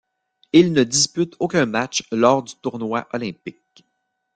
[0.51, 3.85] Il ne dispute aucun match lors du tournoi olympique.